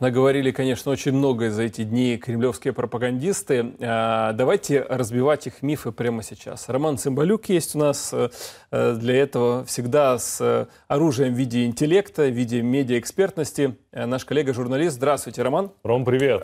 Наговорили, 0.00 0.50
конечно, 0.50 0.90
очень 0.90 1.12
многое 1.12 1.50
за 1.50 1.64
эти 1.64 1.84
дни 1.84 2.16
кремлевские 2.16 2.72
пропагандисты. 2.72 3.74
А, 3.80 4.32
давайте 4.32 4.80
разбивать 4.80 5.46
их 5.46 5.60
мифы 5.60 5.92
прямо 5.92 6.22
сейчас. 6.22 6.70
Роман 6.70 6.96
Цымбалюк 6.96 7.50
есть 7.50 7.74
у 7.74 7.80
нас 7.80 8.10
э, 8.14 8.30
э, 8.70 8.94
для 8.94 9.16
этого 9.16 9.62
всегда 9.66 10.18
с 10.18 10.66
оружием 10.88 11.34
в 11.34 11.36
виде 11.36 11.66
интеллекта, 11.66 12.22
в 12.22 12.30
виде 12.30 12.62
медиаэкспертности. 12.62 13.76
Э, 13.92 14.06
наш 14.06 14.24
коллега-журналист. 14.24 14.96
Здравствуйте, 14.96 15.42
Роман. 15.42 15.70
Ром, 15.82 16.06
привет. 16.06 16.40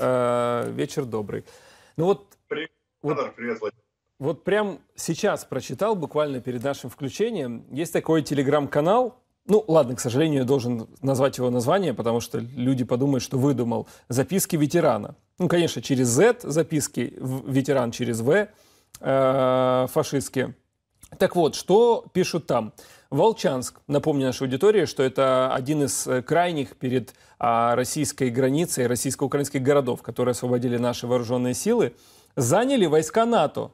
Вечер 0.76 1.06
добрый. 1.06 1.46
Ну 1.96 2.04
вот, 2.04 2.36
привет, 2.48 2.70
вот, 3.00 3.34
привет, 3.36 3.58
Владимир. 3.58 3.82
Вот 4.18 4.44
прям 4.44 4.80
сейчас 4.96 5.46
прочитал, 5.46 5.96
буквально 5.96 6.40
перед 6.40 6.62
нашим 6.62 6.90
включением, 6.90 7.64
есть 7.70 7.94
такой 7.94 8.20
телеграм-канал, 8.20 9.18
ну, 9.48 9.64
ладно, 9.68 9.94
к 9.94 10.00
сожалению, 10.00 10.40
я 10.40 10.44
должен 10.44 10.88
назвать 11.02 11.38
его 11.38 11.50
название, 11.50 11.94
потому 11.94 12.20
что 12.20 12.38
люди 12.38 12.84
подумают, 12.84 13.22
что 13.22 13.38
выдумал. 13.38 13.86
Записки 14.08 14.56
ветерана. 14.56 15.16
Ну, 15.38 15.48
конечно, 15.48 15.82
через 15.82 16.08
Z 16.08 16.40
записки, 16.42 17.14
ветеран 17.18 17.90
через 17.90 18.20
В 18.20 18.48
э, 19.00 19.86
фашистские. 19.92 20.54
Так 21.18 21.36
вот, 21.36 21.54
что 21.54 22.04
пишут 22.12 22.46
там? 22.46 22.72
Волчанск, 23.10 23.80
напомню 23.86 24.26
нашей 24.26 24.42
аудитории, 24.42 24.84
что 24.84 25.02
это 25.02 25.54
один 25.54 25.84
из 25.84 26.06
э, 26.06 26.22
крайних 26.22 26.76
перед 26.76 27.14
а, 27.38 27.76
российской 27.76 28.30
границей, 28.30 28.86
российско-украинских 28.86 29.62
городов, 29.62 30.02
которые 30.02 30.32
освободили 30.32 30.76
наши 30.76 31.06
вооруженные 31.06 31.54
силы, 31.54 31.94
заняли 32.34 32.86
войска 32.86 33.24
НАТО. 33.24 33.70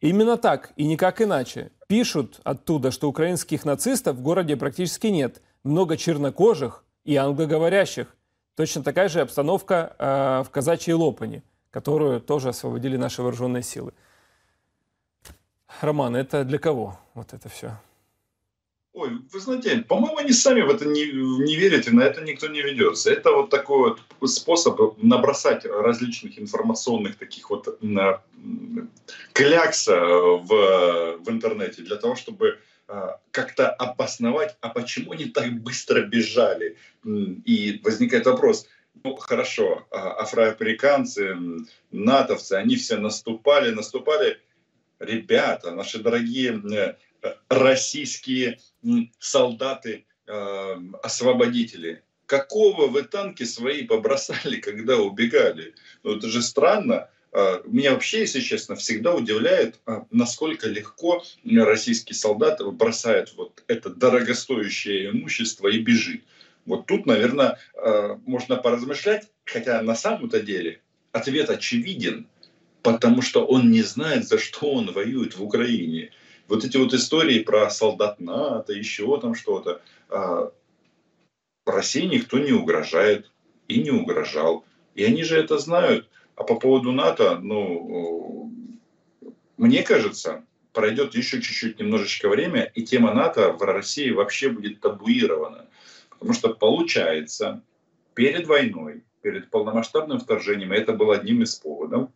Именно 0.00 0.36
так 0.36 0.72
и 0.76 0.86
никак 0.86 1.20
иначе. 1.20 1.72
Пишут 1.88 2.40
оттуда, 2.44 2.90
что 2.90 3.08
украинских 3.08 3.64
нацистов 3.64 4.16
в 4.16 4.22
городе 4.22 4.56
практически 4.56 5.08
нет. 5.08 5.42
Много 5.64 5.96
чернокожих 5.96 6.84
и 7.04 7.16
англоговорящих. 7.16 8.14
Точно 8.54 8.82
такая 8.82 9.08
же 9.08 9.20
обстановка 9.20 9.94
э, 9.98 10.42
в 10.44 10.50
казачьей 10.50 10.94
Лопане, 10.94 11.42
которую 11.70 12.20
тоже 12.20 12.50
освободили 12.50 12.96
наши 12.96 13.22
вооруженные 13.22 13.62
силы. 13.62 13.92
Роман, 15.80 16.16
это 16.16 16.44
для 16.44 16.58
кого 16.58 16.98
вот 17.14 17.32
это 17.32 17.48
все? 17.48 17.76
Ой, 18.98 19.10
вы 19.32 19.38
знаете, 19.38 19.84
по-моему, 19.86 20.16
они 20.18 20.32
сами 20.32 20.62
в 20.62 20.70
это 20.70 20.84
не, 20.84 21.04
не 21.06 21.54
верят, 21.54 21.86
и 21.86 21.92
на 21.92 22.02
это 22.02 22.20
никто 22.20 22.48
не 22.48 22.62
ведется. 22.62 23.12
Это 23.12 23.30
вот 23.30 23.48
такой 23.48 23.96
вот 24.18 24.28
способ 24.28 25.00
набросать 25.00 25.64
различных 25.64 26.36
информационных 26.36 27.16
таких 27.16 27.48
вот 27.48 27.80
на, 27.80 28.20
клякса 29.34 30.00
в, 30.00 30.48
в 31.18 31.30
интернете 31.30 31.82
для 31.82 31.94
того, 31.94 32.16
чтобы 32.16 32.58
а, 32.88 33.20
как-то 33.30 33.70
обосновать, 33.70 34.56
а 34.60 34.68
почему 34.70 35.12
они 35.12 35.26
так 35.26 35.52
быстро 35.60 36.02
бежали. 36.02 36.76
И 37.04 37.80
возникает 37.84 38.26
вопрос, 38.26 38.66
ну 39.04 39.14
хорошо, 39.14 39.86
а, 39.92 40.22
афроамериканцы, 40.22 41.36
натовцы, 41.92 42.54
они 42.54 42.74
все 42.74 42.96
наступали, 42.96 43.70
наступали. 43.70 44.40
Ребята, 44.98 45.70
наши 45.70 46.00
дорогие 46.00 46.60
э, 46.74 46.96
российские 47.48 48.58
солдаты, 49.18 50.06
э. 50.26 50.76
Какого 52.26 52.88
вы 52.88 53.02
танки 53.04 53.44
свои 53.44 53.84
побросали, 53.84 54.56
когда 54.60 54.98
убегали? 54.98 55.74
Ну 56.02 56.16
это 56.16 56.28
же 56.28 56.42
странно. 56.42 57.08
Э, 57.32 57.62
меня 57.64 57.92
вообще, 57.92 58.20
если 58.20 58.40
честно, 58.40 58.76
всегда 58.76 59.14
удивляет, 59.14 59.80
э, 59.86 60.02
насколько 60.10 60.68
легко 60.68 61.24
российский 61.44 62.14
солдат 62.14 62.60
бросает 62.74 63.32
вот 63.36 63.62
это 63.66 63.90
дорогостоящее 63.90 65.10
имущество 65.10 65.68
и 65.68 65.78
бежит. 65.78 66.22
Вот 66.66 66.84
тут, 66.84 67.06
наверное, 67.06 67.58
можно 68.26 68.56
поразмышлять, 68.56 69.26
хотя 69.46 69.80
на 69.80 69.94
самом-то 69.94 70.40
деле 70.40 70.82
ответ 71.12 71.48
очевиден, 71.48 72.26
потому 72.82 73.22
что 73.22 73.46
он 73.46 73.70
не 73.70 73.82
знает, 73.82 74.28
за 74.28 74.38
что 74.38 74.72
он 74.72 74.92
воюет 74.92 75.36
в 75.36 75.42
Украине 75.42 76.10
вот 76.48 76.64
эти 76.64 76.76
вот 76.76 76.94
истории 76.94 77.40
про 77.40 77.70
солдат 77.70 78.20
НАТО, 78.20 78.72
еще 78.72 79.20
там 79.20 79.34
что-то. 79.34 79.82
А, 80.08 80.50
России 81.66 82.06
никто 82.06 82.38
не 82.38 82.52
угрожает 82.52 83.30
и 83.68 83.80
не 83.82 83.90
угрожал. 83.90 84.64
И 84.94 85.04
они 85.04 85.22
же 85.22 85.38
это 85.38 85.58
знают. 85.58 86.08
А 86.34 86.44
по 86.44 86.56
поводу 86.56 86.92
НАТО, 86.92 87.38
ну, 87.40 88.52
мне 89.56 89.82
кажется, 89.82 90.44
пройдет 90.72 91.14
еще 91.14 91.42
чуть-чуть 91.42 91.78
немножечко 91.78 92.28
время, 92.28 92.70
и 92.74 92.82
тема 92.82 93.12
НАТО 93.12 93.52
в 93.52 93.62
России 93.62 94.10
вообще 94.10 94.48
будет 94.48 94.80
табуирована. 94.80 95.66
Потому 96.10 96.32
что 96.32 96.54
получается, 96.54 97.62
перед 98.14 98.46
войной, 98.46 99.04
перед 99.20 99.50
полномасштабным 99.50 100.18
вторжением, 100.18 100.72
и 100.72 100.76
это 100.76 100.92
был 100.92 101.10
одним 101.10 101.42
из 101.42 101.54
поводов, 101.56 102.10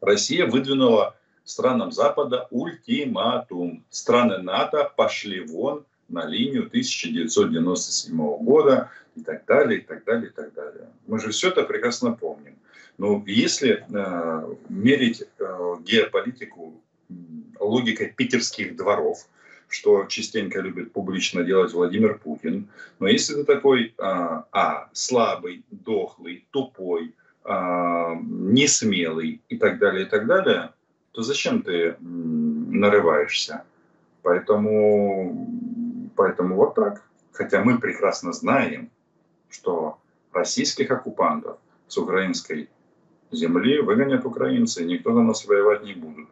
Россия 0.00 0.46
выдвинула 0.46 1.16
странам 1.50 1.92
Запада 1.92 2.46
ультиматум. 2.50 3.84
Страны 3.90 4.38
НАТО 4.38 4.90
пошли 4.96 5.40
вон 5.40 5.84
на 6.08 6.26
линию 6.26 6.66
1997 6.66 8.16
года 8.38 8.90
и 9.16 9.22
так 9.22 9.44
далее, 9.46 9.80
и 9.80 9.82
так 9.82 10.04
далее, 10.04 10.30
и 10.30 10.32
так 10.32 10.52
далее. 10.54 10.88
Мы 11.06 11.20
же 11.20 11.30
все 11.30 11.48
это 11.48 11.62
прекрасно 11.62 12.12
помним. 12.12 12.56
Но 12.98 13.22
если 13.26 13.84
э, 13.88 14.54
мерить 14.68 15.22
э, 15.38 15.76
геополитику 15.84 16.80
логикой 17.58 18.08
питерских 18.08 18.76
дворов, 18.76 19.26
что 19.68 20.04
частенько 20.06 20.60
любит 20.60 20.92
публично 20.92 21.44
делать 21.44 21.72
Владимир 21.72 22.18
Путин, 22.18 22.68
но 22.98 23.06
если 23.06 23.34
ты 23.34 23.44
такой 23.44 23.94
а, 23.98 24.44
а 24.52 24.90
слабый, 24.92 25.64
дохлый, 25.70 26.44
тупой, 26.50 27.14
а, 27.44 28.16
несмелый 28.20 29.40
и 29.48 29.56
так 29.56 29.78
далее, 29.78 30.06
и 30.06 30.08
так 30.08 30.26
далее, 30.26 30.72
то 31.12 31.22
зачем 31.22 31.62
ты 31.62 31.96
нарываешься? 32.00 33.64
Поэтому, 34.22 35.46
поэтому 36.16 36.56
вот 36.56 36.74
так. 36.74 37.02
Хотя 37.32 37.64
мы 37.64 37.78
прекрасно 37.78 38.32
знаем, 38.32 38.90
что 39.48 39.98
российских 40.32 40.90
оккупантов 40.90 41.58
с 41.88 41.96
украинской 41.98 42.68
земли 43.32 43.80
выгонят 43.80 44.24
украинцы, 44.24 44.84
никто 44.84 45.12
на 45.12 45.22
нас 45.22 45.46
воевать 45.46 45.84
не 45.84 45.94
будет. 45.94 46.28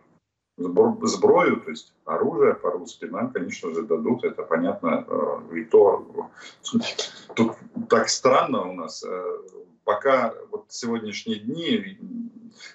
Сброю, 0.56 1.61
то 1.61 1.71
есть 1.71 1.94
оружие 2.05 2.55
по-русски 2.55 3.05
нам, 3.05 3.31
конечно 3.31 3.72
же, 3.72 3.83
дадут, 3.83 4.25
это 4.25 4.43
понятно. 4.43 5.06
Э, 5.06 5.56
и 5.56 5.65
то 5.65 6.31
тут 7.34 7.53
так 7.88 8.09
странно 8.09 8.69
у 8.69 8.72
нас. 8.72 9.05
Э, 9.05 9.38
пока 9.84 10.34
вот 10.50 10.65
сегодняшние 10.69 11.38
дни 11.38 11.99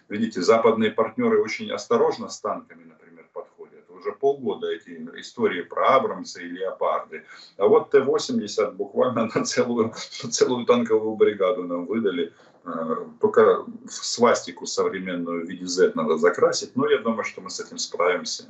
видите, 0.10 0.42
западные 0.42 0.92
партнеры 0.92 1.42
очень 1.42 1.72
осторожно 1.72 2.30
с 2.30 2.40
танками, 2.40 2.84
например, 2.84 3.28
подходят. 3.34 3.90
Уже 3.90 4.12
полгода 4.12 4.68
эти 4.68 4.90
истории 5.20 5.62
про 5.62 5.96
Абрамсы 5.96 6.44
и 6.44 6.50
Леопарды. 6.50 7.24
А 7.58 7.68
вот 7.68 7.92
Т-80 7.92 8.72
буквально 8.72 9.30
на 9.34 9.44
целую, 9.46 9.94
на 10.24 10.32
целую 10.32 10.66
танковую 10.66 11.16
бригаду 11.16 11.64
нам 11.64 11.86
выдали. 11.86 12.34
А, 12.66 13.10
только 13.20 13.66
свастику 13.90 14.66
современную 14.66 15.46
в 15.46 15.50
виде 15.50 15.66
Z 15.66 15.92
надо 15.96 16.18
закрасить, 16.18 16.76
но 16.76 16.90
я 16.90 17.00
думаю, 17.00 17.24
что 17.24 17.42
мы 17.42 17.50
с 17.50 17.60
этим 17.60 17.78
справимся. 17.78 18.46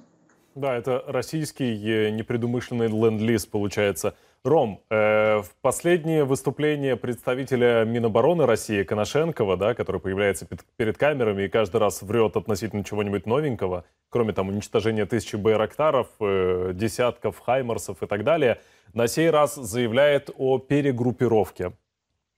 Да, 0.56 0.78
это 0.78 1.04
российский 1.08 1.74
э, 1.84 2.12
непредумышленный 2.12 2.88
ленд-лиз 2.88 3.48
получается. 3.48 4.16
Ром, 4.44 4.84
э, 4.90 5.42
в 5.42 5.56
последнее 5.62 6.26
выступление 6.26 6.98
представителя 6.98 7.86
Минобороны 7.86 8.46
России 8.46 8.84
Коношенкова, 8.84 9.56
да, 9.56 9.74
который 9.74 10.02
появляется 10.02 10.46
перед 10.76 10.98
камерами 10.98 11.44
и 11.44 11.48
каждый 11.48 11.78
раз 11.78 12.02
врет 12.02 12.36
относительно 12.36 12.84
чего-нибудь 12.84 13.26
новенького, 13.26 13.86
кроме 14.09 14.34
там 14.34 14.50
уничтожения 14.50 15.06
тысячи 15.06 15.38
байрактаров, 15.38 16.08
э, 16.20 16.72
десятков 16.74 17.40
хаймарсов 17.40 18.04
и 18.04 18.06
так 18.06 18.26
далее, 18.26 18.59
на 18.94 19.08
сей 19.08 19.30
раз 19.30 19.56
заявляет 19.56 20.30
о 20.38 20.58
перегруппировке. 20.58 21.72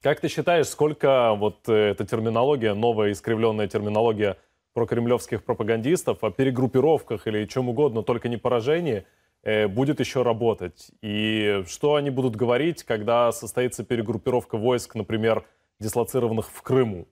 Как 0.04 0.20
ты 0.20 0.28
считаешь, 0.28 0.68
сколько 0.68 1.34
вот 1.34 1.68
э, 1.68 1.74
эта 1.74 2.06
терминология, 2.06 2.76
новая 2.76 3.14
искривленная 3.14 3.68
терминология 3.68 4.38
про 4.76 4.86
кремлевских 4.86 5.44
пропагандистов 5.44 6.24
о 6.24 6.30
перегруппировках 6.30 7.26
или 7.26 7.46
чем 7.46 7.68
угодно, 7.68 8.04
только 8.04 8.30
не 8.30 8.38
поражении– 8.38 9.08
будет 9.46 10.00
еще 10.00 10.24
работать. 10.24 10.90
И 11.02 11.64
что 11.68 11.96
они 11.96 12.10
будут 12.10 12.36
говорить, 12.36 12.84
когда 12.84 13.32
состоится 13.32 13.84
перегруппировка 13.84 14.58
войск, 14.58 14.96
например, 14.96 15.46
дислоцированных 15.80 16.50
в 16.52 16.62
Крыму? 16.62 17.08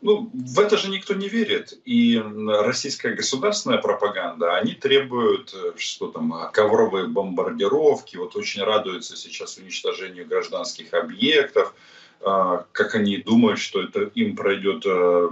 Ну, 0.00 0.30
в 0.32 0.60
это 0.60 0.76
же 0.76 0.90
никто 0.90 1.14
не 1.14 1.28
верит. 1.28 1.76
И 1.84 2.22
российская 2.46 3.14
государственная 3.14 3.78
пропаганда, 3.78 4.56
они 4.56 4.74
требуют, 4.74 5.52
э, 5.52 5.72
что 5.76 6.08
там, 6.08 6.32
ковровые 6.52 7.08
бомбардировки, 7.08 8.16
вот 8.16 8.36
очень 8.36 8.62
радуются 8.62 9.16
сейчас 9.16 9.58
уничтожению 9.58 10.26
гражданских 10.26 10.94
объектов, 10.94 11.74
а, 12.20 12.64
как 12.72 12.94
они 12.94 13.16
думают, 13.16 13.58
что 13.58 13.82
это 13.82 14.02
им 14.02 14.36
пройдет 14.36 14.84
э, 14.86 15.30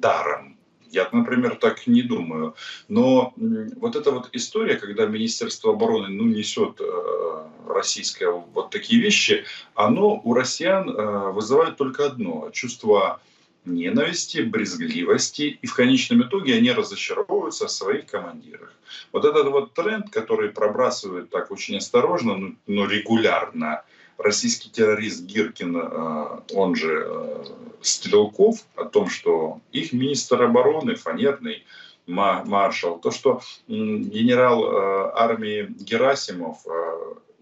даром 0.00 0.49
Я, 0.90 1.08
например, 1.12 1.56
так 1.56 1.86
не 1.86 2.02
думаю. 2.02 2.54
Но 2.88 3.32
вот 3.36 3.96
эта 3.96 4.10
вот 4.10 4.28
история, 4.32 4.76
когда 4.76 5.06
Министерство 5.06 5.72
обороны 5.72 6.08
ну, 6.08 6.24
несет 6.24 6.80
э, 6.80 7.44
российское 7.68 8.30
вот 8.30 8.70
такие 8.70 9.00
вещи, 9.00 9.44
оно 9.74 10.20
у 10.24 10.34
россиян 10.34 10.90
э, 10.90 11.30
вызывает 11.30 11.76
только 11.76 12.06
одно– 12.06 12.50
чувство 12.52 13.20
ненависти, 13.64 14.38
брезгливости, 14.38 15.58
и 15.62 15.66
в 15.66 15.74
конечном 15.74 16.22
итоге 16.22 16.56
они 16.56 16.72
разочаровываются 16.72 17.66
в 17.66 17.70
своих 17.70 18.06
командирах. 18.06 18.72
Вот 19.12 19.24
этот 19.24 19.48
вот 19.48 19.74
тренд, 19.74 20.10
который 20.10 20.48
пробрасывает 20.48 21.30
так 21.30 21.50
очень 21.50 21.76
осторожно, 21.76 22.36
но, 22.36 22.54
но 22.66 22.86
регулярно, 22.86 23.82
российский 24.22 24.70
террорист 24.70 25.24
Гиркин, 25.24 25.76
э, 25.76 26.40
он 26.54 26.74
же 26.74 27.06
э, 27.06 27.44
Стрелков, 27.82 28.64
о 28.76 28.84
том, 28.84 29.08
что 29.08 29.60
их 29.72 29.92
министр 29.92 30.42
обороны, 30.42 30.94
фанерный 30.94 31.64
маршал, 32.06 32.98
то, 32.98 33.10
что 33.10 33.40
генерал 33.68 34.64
э, 34.64 35.10
армии 35.14 35.66
Герасимов, 35.78 36.58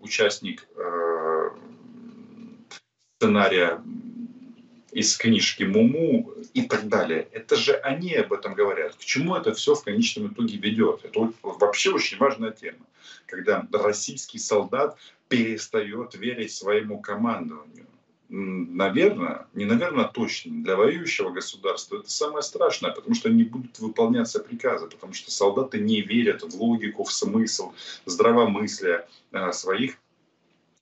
участник 0.00 0.68
сценария 3.16 3.82
из 4.92 5.16
книжки 5.16 5.64
Муму 5.64 6.32
и 6.54 6.62
так 6.62 6.88
далее. 6.88 7.26
Это 7.32 7.56
же 7.56 7.74
они 7.74 8.14
об 8.14 8.32
этом 8.32 8.54
говорят. 8.54 8.94
К 8.94 9.00
чему 9.00 9.34
это 9.34 9.52
все 9.54 9.74
в 9.74 9.82
конечном 9.82 10.32
итоге 10.32 10.56
ведет? 10.56 11.04
Это 11.04 11.32
вообще 11.42 11.90
очень 11.90 12.18
важная 12.18 12.52
тема. 12.52 12.78
Когда 13.26 13.66
российский 13.72 14.38
солдат 14.38 14.96
перестает 15.28 16.14
верить 16.14 16.52
своему 16.52 17.00
командованию. 17.00 17.86
Наверное, 18.28 19.46
не 19.54 19.64
наверное, 19.64 20.04
точно, 20.04 20.62
для 20.62 20.76
воюющего 20.76 21.30
государства 21.30 21.98
это 21.98 22.10
самое 22.10 22.42
страшное, 22.42 22.92
потому 22.92 23.14
что 23.14 23.30
не 23.30 23.44
будут 23.44 23.78
выполняться 23.78 24.40
приказы, 24.40 24.86
потому 24.86 25.14
что 25.14 25.30
солдаты 25.30 25.80
не 25.80 26.02
верят 26.02 26.42
в 26.42 26.60
логику, 26.60 27.04
в 27.04 27.12
смысл, 27.12 27.72
здравомыслия 28.04 29.08
э, 29.32 29.52
своих 29.52 29.96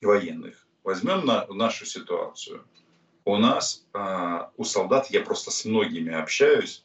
военных. 0.00 0.66
Возьмем 0.82 1.24
на 1.24 1.46
нашу 1.46 1.86
ситуацию– 1.86 2.64
у 3.26 3.36
нас, 3.36 3.84
а, 3.92 4.50
у 4.56 4.64
солдат, 4.64 5.10
я 5.10 5.20
просто 5.20 5.50
с 5.50 5.64
многими 5.64 6.14
общаюсь, 6.14 6.84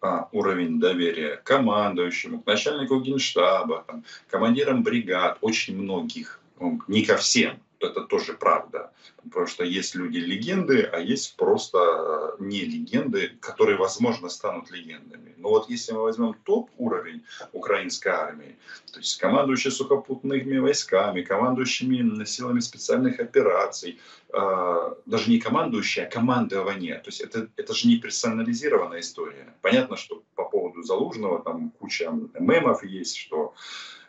а, 0.00 0.26
уровень 0.32 0.80
доверия 0.80 1.36
к 1.36 1.44
командующему, 1.44 2.40
к 2.40 2.46
начальнику 2.46 2.98
генштаба, 2.98 3.84
командирам 4.28 4.82
бригад, 4.82 5.36
очень 5.42 5.76
многих, 5.76 6.40
не 6.88 7.04
ко 7.04 7.16
всем, 7.16 7.60
это 7.82 8.02
тоже 8.02 8.34
правда. 8.34 8.92
Потому 9.24 9.46
что 9.46 9.64
есть 9.64 9.94
люди-легенды, 9.94 10.82
а 10.82 10.98
есть 10.98 11.36
просто 11.36 11.78
э, 11.78 12.42
не 12.42 12.60
легенды, 12.64 13.32
которые, 13.40 13.76
возможно, 13.76 14.28
станут 14.28 14.70
легендами. 14.70 15.34
Но 15.36 15.50
вот 15.50 15.70
если 15.70 15.92
мы 15.92 16.02
возьмем 16.02 16.34
топ-уровень 16.44 17.22
украинской 17.52 18.08
армии, 18.08 18.56
то 18.92 18.98
есть 18.98 19.18
командующие 19.18 19.70
сухопутными 19.70 20.58
войсками, 20.58 21.22
командующими 21.22 22.24
силами 22.24 22.60
специальных 22.60 23.20
операций, 23.20 24.00
э, 24.32 24.94
даже 25.06 25.30
не 25.30 25.38
командующие, 25.38 26.06
а 26.06 26.10
командование. 26.10 26.96
То 26.96 27.08
есть 27.08 27.20
это, 27.20 27.48
это 27.56 27.74
же 27.74 27.88
не 27.88 27.96
персонализированная 27.96 29.00
история. 29.00 29.54
Понятно, 29.62 29.96
что 29.96 30.22
по 30.34 30.44
поводу 30.44 30.82
Залужного 30.82 31.42
там 31.42 31.70
куча 31.70 32.12
мемов 32.38 32.84
есть, 32.84 33.16
что 33.16 33.54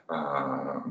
э, 0.10 0.82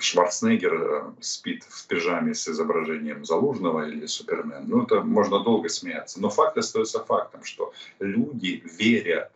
Шварценеггер 0.00 0.74
э, 0.74 1.02
спит 1.20 1.64
в 1.64 1.86
пижаме 1.86 2.34
с 2.34 2.48
изображением 2.48 3.24
Залужного 3.24 3.88
или 3.88 4.06
Супермен. 4.06 4.64
Ну, 4.66 4.82
это 4.82 5.00
можно 5.00 5.40
долго 5.40 5.68
смеяться. 5.68 6.20
Но 6.20 6.30
факт 6.30 6.58
остается 6.58 7.04
фактом, 7.04 7.44
что 7.44 7.72
люди, 7.98 8.62
веря 8.78 9.30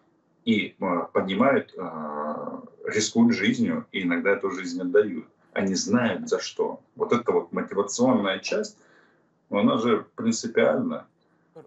и 0.44 0.74
э, 0.78 1.06
понимают, 1.12 1.74
э, 1.76 2.60
рискуют 2.84 3.34
жизнью, 3.34 3.86
и 3.92 4.02
иногда 4.02 4.30
эту 4.30 4.50
жизнь 4.50 4.80
отдают. 4.80 5.26
Они 5.52 5.74
знают 5.74 6.28
за 6.28 6.40
что. 6.40 6.80
Вот 6.96 7.12
эта 7.12 7.30
вот 7.30 7.52
мотивационная 7.52 8.40
часть, 8.40 8.76
она 9.50 9.78
же 9.78 10.06
принципиальна. 10.16 11.06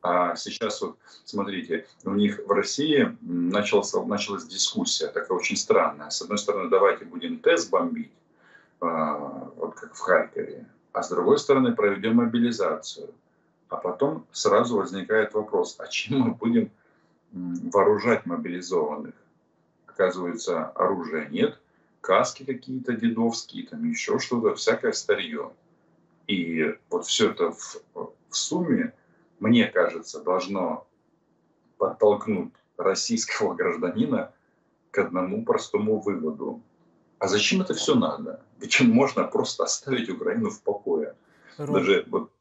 А 0.02 0.36
сейчас 0.36 0.82
вот, 0.82 0.98
смотрите, 1.24 1.88
у 2.04 2.12
них 2.12 2.42
в 2.46 2.52
России 2.52 3.16
началась, 3.22 3.94
началась 3.94 4.46
дискуссия 4.46 5.08
такая 5.08 5.38
очень 5.38 5.56
странная. 5.56 6.10
С 6.10 6.22
одной 6.22 6.38
стороны, 6.38 6.70
давайте 6.70 7.06
будем 7.06 7.40
тест 7.40 7.70
бомбить, 7.70 8.12
вот 8.80 9.76
как 9.76 9.96
в 9.96 10.00
Харькове, 10.00 10.68
а 10.94 11.04
с 11.04 11.10
другой 11.10 11.40
стороны 11.40 11.76
проведем 11.76 12.16
мобилизацию. 12.16 13.14
А 13.70 13.78
потом 13.78 14.26
сразу 14.32 14.78
возникает 14.78 15.34
вопрос, 15.34 15.76
а 15.80 15.88
чем 15.88 16.20
мы 16.20 16.32
будем 16.32 16.72
вооружать 17.32 18.26
мобилизованных? 18.26 19.14
Оказывается, 19.86 20.66
оружия 20.70 21.28
нет, 21.28 21.60
каски 22.02 22.44
какие-то 22.44 22.94
дедовские, 22.94 23.68
там 23.68 23.84
еще 23.90 24.20
что-то, 24.20 24.56
всякое 24.56 24.94
старье. 24.94 25.52
И 26.28 26.76
вот 26.90 27.06
все 27.06 27.32
это 27.32 27.52
в, 27.52 27.82
в 27.94 28.36
сумме, 28.38 28.94
мне 29.40 29.68
кажется, 29.68 30.22
должно 30.22 30.88
подтолкнуть 31.78 32.54
российского 32.78 33.54
гражданина 33.56 34.32
к 34.92 35.00
одному 35.00 35.44
простому 35.44 36.00
выводу. 36.00 36.62
А 37.20 37.28
зачем 37.28 37.62
это 37.62 37.74
все 37.74 37.96
надо? 37.96 38.42
Ведь 38.60 38.80
можно 38.82 39.24
просто 39.24 39.64
оставить 39.64 40.10
Украину 40.10 40.50
в 40.50 40.62
покое. 40.62 41.16
Ром, 41.58 41.74
Даже 41.74 42.06
вот 42.08 42.32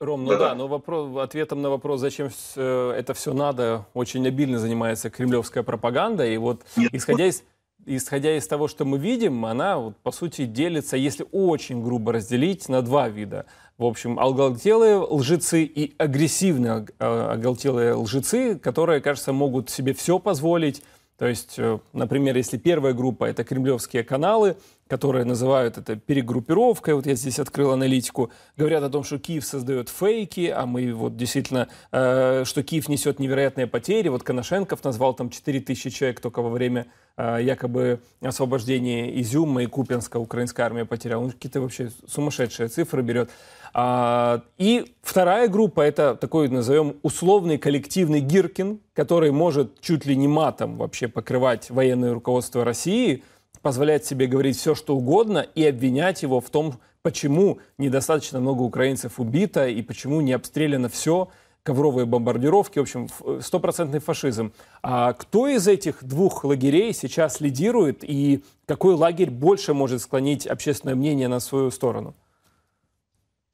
Ром, 0.00 0.24
ну 0.24 0.30
да, 0.30 0.38
да 0.38 0.54
но 0.54 0.66
вопрос, 0.66 1.16
ответом 1.18 1.62
на 1.62 1.70
вопрос, 1.70 2.00
зачем 2.00 2.28
э, 2.56 2.90
это 2.98 3.14
все 3.14 3.32
надо, 3.32 3.86
очень 3.94 4.26
обильно 4.26 4.58
занимается 4.58 5.08
кремлевская 5.08 5.62
пропаганда. 5.62 6.26
И 6.26 6.36
вот 6.36 6.62
Нет, 6.76 6.92
исходя 6.92 7.26
из 7.26 7.44
исходя 7.86 8.36
из 8.36 8.46
того, 8.46 8.68
что 8.68 8.84
мы 8.84 8.98
видим, 8.98 9.44
она, 9.44 9.78
вот, 9.78 9.96
по 9.98 10.10
сути, 10.10 10.46
делится, 10.46 10.96
если 10.96 11.26
очень 11.32 11.82
грубо 11.82 12.12
разделить, 12.12 12.68
на 12.68 12.82
два 12.82 13.08
вида. 13.08 13.46
В 13.78 13.84
общем, 13.84 14.18
оголтелые 14.18 14.98
лжецы 14.98 15.64
и 15.64 15.94
агрессивные 15.98 16.86
э, 16.98 17.04
оголтелые 17.04 17.94
лжецы, 17.94 18.58
которые, 18.58 19.00
кажется, 19.00 19.32
могут 19.32 19.70
себе 19.70 19.92
все 19.94 20.18
позволить, 20.18 20.82
то 21.18 21.26
есть, 21.26 21.58
э, 21.58 21.78
например, 21.92 22.36
если 22.36 22.56
первая 22.56 22.92
группа— 22.92 23.24
это 23.26 23.44
кремлевские 23.44 24.02
каналы, 24.02 24.56
которые 24.94 25.24
называют 25.24 25.76
это 25.76 25.96
перегруппировкой, 25.96 26.94
вот 26.94 27.06
я 27.06 27.16
здесь 27.16 27.40
открыл 27.40 27.72
аналитику, 27.72 28.30
говорят 28.56 28.84
о 28.84 28.88
том, 28.88 29.02
что 29.02 29.18
Киев 29.18 29.44
создает 29.44 29.88
фейки, 29.88 30.54
а 30.56 30.66
мы 30.66 30.94
вот 30.94 31.16
действительно, 31.16 31.66
э, 31.90 32.44
что 32.44 32.62
Киев 32.62 32.88
несет 32.88 33.18
невероятные 33.18 33.66
потери. 33.66 34.06
Вот 34.08 34.22
Коношенков 34.22 34.84
назвал 34.84 35.14
там 35.14 35.30
4 35.30 35.60
тысячи 35.62 35.90
человек 35.90 36.20
только 36.20 36.42
во 36.42 36.48
время 36.48 36.86
э, 37.16 37.38
якобы 37.42 38.02
освобождения 38.20 39.20
Изюма 39.20 39.64
и 39.64 39.66
Купенска 39.66 40.18
украинская 40.18 40.64
армия 40.64 40.84
потеряла. 40.84 41.24
Он 41.24 41.32
какие-то 41.32 41.60
вообще 41.60 41.90
сумасшедшие 42.06 42.68
цифры 42.68 43.02
берет. 43.02 43.30
А, 43.76 44.42
и 44.56 44.94
вторая 45.02 45.48
группа– 45.48 45.80
это 45.82 46.14
такой, 46.14 46.48
назовем, 46.48 46.94
условный 47.02 47.58
коллективный 47.58 48.20
Гиркин, 48.20 48.78
который 48.92 49.32
может 49.32 49.80
чуть 49.80 50.06
ли 50.06 50.14
не 50.14 50.28
матом 50.28 50.76
вообще 50.76 51.08
покрывать 51.08 51.70
военное 51.70 52.14
руководство 52.14 52.64
России, 52.64 53.24
позволять 53.64 54.04
себе 54.04 54.26
говорить 54.26 54.58
все, 54.58 54.74
что 54.74 54.94
угодно 54.94 55.38
и 55.38 55.64
обвинять 55.66 56.22
его 56.22 56.40
в 56.42 56.50
том, 56.50 56.78
почему 57.00 57.60
недостаточно 57.78 58.38
много 58.38 58.60
украинцев 58.60 59.18
убито 59.18 59.66
и 59.66 59.80
почему 59.80 60.20
не 60.20 60.34
обстреляно 60.34 60.90
все, 60.90 61.30
ковровые 61.62 62.04
бомбардировки, 62.04 62.78
в 62.78 62.82
общем, 62.82 63.08
стопроцентный 63.40 64.00
фашизм. 64.00 64.52
А 64.82 65.14
кто 65.14 65.48
из 65.48 65.66
этих 65.66 66.04
двух 66.04 66.44
лагерей 66.44 66.92
сейчас 66.92 67.40
лидирует 67.40 68.04
и 68.04 68.44
какой 68.66 68.94
лагерь 68.94 69.30
больше 69.30 69.72
может 69.72 70.02
склонить 70.02 70.46
общественное 70.46 70.94
мнение 70.94 71.28
на 71.28 71.40
свою 71.40 71.70
сторону? 71.70 72.14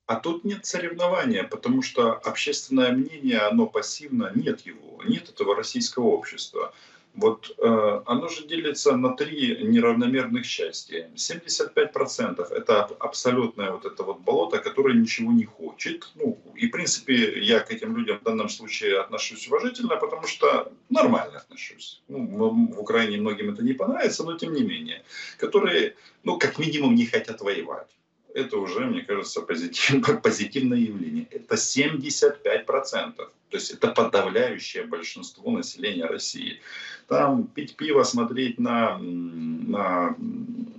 А 0.06 0.16
тут 0.16 0.44
нет 0.44 0.66
соревнования, 0.66 1.44
потому 1.44 1.82
что 1.82 2.14
общественное 2.14 2.90
мнение, 2.90 3.38
оно 3.38 3.66
пассивно, 3.66 4.32
нет 4.34 4.62
его, 4.62 5.00
нет 5.06 5.28
этого 5.28 5.54
российского 5.54 6.08
общества. 6.08 6.74
Вот 7.14 7.50
э, 7.58 8.02
оно 8.06 8.28
же 8.28 8.46
делится 8.46 8.96
на 8.96 9.16
три 9.16 9.58
неравномерных 9.62 10.46
части. 10.46 11.10
75% 11.16 12.52
это 12.52 12.84
абсолютное 13.00 13.72
вот 13.72 13.84
это 13.84 14.04
вот 14.04 14.20
болото, 14.20 14.58
которое 14.58 14.94
ничего 14.94 15.32
не 15.32 15.44
хочет. 15.44 16.10
Ну, 16.14 16.38
и 16.54 16.68
в 16.68 16.70
принципе 16.70 17.40
я 17.40 17.60
к 17.60 17.72
этим 17.72 17.96
людям 17.96 18.18
в 18.18 18.22
данном 18.22 18.48
случае 18.48 19.00
отношусь 19.00 19.48
уважительно, 19.48 19.96
потому 19.96 20.26
что 20.26 20.72
нормально 20.88 21.38
отношусь. 21.38 22.02
Ну, 22.08 22.50
в 22.74 22.80
Украине 22.80 23.18
многим 23.18 23.50
это 23.50 23.62
не 23.64 23.72
понравится, 23.72 24.24
но 24.24 24.38
тем 24.38 24.54
не 24.54 24.62
менее. 24.62 25.02
Которые, 25.38 25.96
ну, 26.22 26.38
как 26.38 26.58
минимум 26.58 26.94
не 26.94 27.06
хотят 27.06 27.40
воевать 27.40 27.88
это 28.34 28.58
уже, 28.58 28.80
мне 28.80 29.02
кажется, 29.02 29.40
позитив, 29.42 30.22
позитивное 30.22 30.78
явление. 30.78 31.26
Это 31.30 31.54
75%. 31.54 33.14
То 33.16 33.56
есть 33.56 33.70
это 33.72 33.88
подавляющее 33.88 34.84
большинство 34.84 35.50
населения 35.50 36.06
России. 36.06 36.60
Там 37.08 37.46
пить 37.46 37.76
пиво, 37.76 38.04
смотреть 38.04 38.58
на, 38.58 38.96
на, 38.98 40.14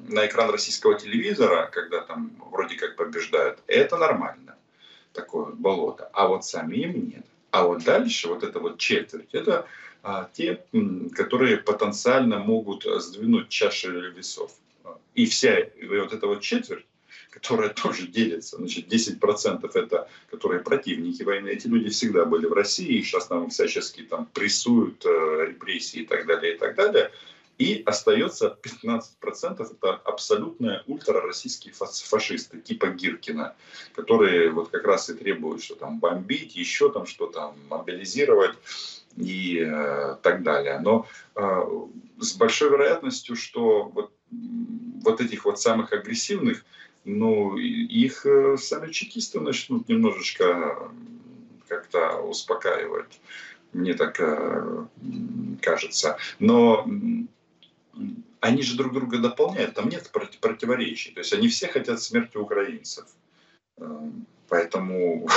на 0.08 0.26
экран 0.26 0.50
российского 0.50 0.98
телевизора, 0.98 1.70
когда 1.72 2.02
там 2.02 2.32
вроде 2.52 2.76
как 2.76 2.96
побеждают, 2.96 3.60
это 3.68 3.98
нормально. 3.98 4.56
Такое 5.12 5.48
болото. 5.52 6.10
А 6.14 6.28
вот 6.28 6.46
самим 6.46 7.10
нет. 7.10 7.26
А 7.52 7.66
вот 7.66 7.84
дальше, 7.84 8.30
вот 8.30 8.44
это 8.44 8.60
вот 8.60 8.78
четверть, 8.78 9.34
это 9.34 9.68
а, 10.04 10.30
те, 10.34 10.64
которые 11.14 11.58
потенциально 11.58 12.40
могут 12.40 12.86
сдвинуть 12.86 13.50
чаши 13.50 14.12
весов. 14.16 14.54
И 15.14 15.26
вся 15.26 15.60
и 15.60 15.86
вот 15.86 16.14
эта 16.14 16.28
вот 16.28 16.42
четверть, 16.42 16.86
которая 17.32 17.70
тоже 17.84 18.06
делится. 18.08 18.58
Значит, 18.58 18.88
10% 18.94 19.72
это, 19.74 20.08
которые 20.30 20.62
противники 20.62 21.24
войны. 21.24 21.50
Эти 21.50 21.68
люди 21.68 21.90
всегда 21.90 22.26
были 22.26 22.46
в 22.46 22.54
России, 22.54 23.00
их 23.00 23.08
сейчас 23.08 23.28
там 23.28 23.50
всячески 23.50 24.02
там 24.04 24.28
прессуют, 24.28 25.04
э, 25.06 25.46
репрессии 25.48 26.02
и 26.02 26.06
так 26.06 26.28
далее, 26.28 26.56
и 26.56 26.58
так 26.58 26.76
далее. 26.76 27.12
И 27.58 27.84
остается 27.86 28.58
15% 28.64 29.62
это 29.62 29.94
абсолютные 29.94 30.82
ультрароссийские 30.88 31.74
фашисты, 31.74 32.60
типа 32.60 32.88
Гиркина, 32.88 33.56
которые 33.94 34.50
вот 34.50 34.70
как 34.70 34.84
раз 34.84 35.10
и 35.10 35.14
требуют, 35.14 35.62
что 35.62 35.76
там 35.76 36.00
бомбить, 36.00 36.56
еще 36.56 36.92
там 36.92 37.06
что 37.06 37.28
там 37.28 37.56
мобилизировать 37.70 38.58
и 39.16 39.60
э, 39.64 40.16
так 40.24 40.42
далее. 40.42 40.80
Но 40.80 41.06
э, 41.36 41.62
с 42.20 42.34
большой 42.34 42.72
вероятностью, 42.72 43.36
что 43.36 43.84
вот, 43.84 44.12
вот 45.04 45.22
этих 45.22 45.46
вот 45.46 45.60
самых 45.60 45.94
агрессивных, 45.94 46.66
ну, 47.04 47.58
их 47.58 48.26
э, 48.26 48.58
сами 48.58 48.92
чекисты 48.92 49.40
начнут 49.40 49.90
немножечко 49.90 50.92
как-то 51.68 52.22
успокаивать. 52.22 53.20
Мне 53.74 53.94
так 53.94 54.20
э, 54.20 54.86
кажется. 55.62 56.18
Но 56.40 56.86
они 58.40 58.62
же 58.62 58.76
друг 58.76 58.94
друга 58.94 59.18
дополняют, 59.20 59.76
там 59.76 59.90
нет 59.90 60.12
противоречий. 60.12 61.12
То 61.12 61.20
есть 61.20 61.34
они 61.34 61.48
все 61.48 61.68
хотят 61.68 62.02
смерти 62.02 62.38
украинцев. 62.38 63.08
Э, 63.78 64.10
поэтому 64.48 65.28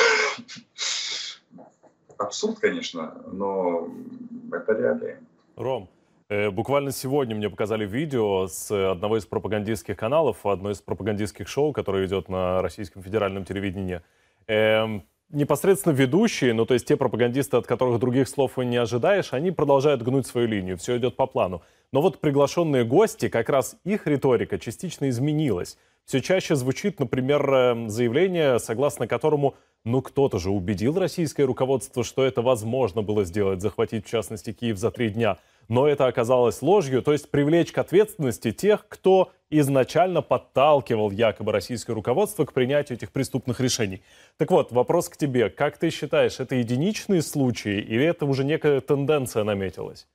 абсурд, 2.19 2.59
конечно, 2.59 3.23
но 3.31 3.95
это 4.53 4.73
реалии. 4.73 5.19
Ром, 5.57 5.89
буквально 6.29 6.91
сегодня 6.91 7.37
мне 7.37 7.51
показали 7.51 7.87
видео 7.87 8.47
с 8.47 8.71
одного 8.71 9.19
из 9.19 9.27
пропагандистских 9.27 9.97
каналов, 9.97 10.45
одно 10.47 10.71
из 10.71 10.81
пропагандистских 10.81 11.49
шоу, 11.49 11.73
которое 11.73 12.07
идет 12.07 12.29
на 12.29 12.63
российском 12.63 13.03
федеральном 13.03 13.45
телевидении. 13.45 14.01
Эм, 14.47 15.05
непосредственно 15.31 15.93
ведущие, 15.93 16.55
ну 16.55 16.65
то 16.65 16.75
есть 16.75 16.87
те 16.87 16.97
пропагандисты, 16.97 17.57
от 17.57 17.67
которых 17.67 17.99
других 17.99 18.29
слов 18.29 18.57
вы 18.57 18.65
не 18.65 18.77
ожидаешь, 18.77 19.33
они 19.33 19.51
продолжают 19.51 20.03
гнуть 20.03 20.27
свою 20.27 20.47
линию, 20.47 20.79
все 20.79 20.97
идет 20.97 21.17
по 21.17 21.27
плану. 21.27 21.63
Но 21.93 22.01
вот 22.01 22.21
приглашенные 22.21 22.85
гости, 22.85 23.29
как 23.29 23.49
раз 23.49 23.77
их 23.85 24.07
риторика 24.07 24.59
частично 24.59 25.09
изменилась. 25.09 25.79
Все 26.05 26.21
чаще 26.21 26.55
звучит, 26.55 27.01
например, 27.01 27.49
эм, 27.51 27.89
заявление, 27.89 28.59
согласно 28.59 29.07
которому 29.07 29.55
ну 29.85 30.01
кто-то 30.01 30.39
же 30.39 30.51
убедил 30.51 30.99
российское 30.99 31.45
руководство, 31.45 32.05
что 32.05 32.25
это 32.25 32.43
возможно 32.43 33.03
было 33.03 33.25
сделать, 33.25 33.61
захватить 33.61 34.07
в 34.07 34.11
частности 34.11 34.53
Киев 34.53 34.79
за 34.79 34.91
три 34.91 35.11
дня. 35.11 35.39
Но 35.69 35.87
это 35.87 36.07
оказалось 36.07 36.61
ложью, 36.63 37.03
то 37.03 37.13
есть 37.13 37.31
привлечь 37.31 37.73
к 37.73 37.79
ответственности 37.79 38.53
тех, 38.53 38.87
кто 38.89 39.33
изначально 39.49 40.21
подталкивал 40.21 41.11
якобы 41.11 41.53
российское 41.53 41.95
руководство 41.95 42.45
к 42.45 42.53
принятию 42.53 42.99
этих 42.99 43.13
преступных 43.13 43.61
решений. 43.61 44.03
Так 44.37 44.51
вот, 44.51 44.73
вопрос 44.73 45.09
к 45.09 45.17
тебе. 45.17 45.49
Как 45.49 45.79
ты 45.79 45.91
считаешь, 45.91 46.41
это 46.41 46.55
единичные 46.55 47.23
случаи 47.23 47.81
или 47.81 48.05
это 48.05 48.27
уже 48.27 48.45
некая 48.45 48.81
тенденция 48.81 49.45
наметилась? 49.45 50.07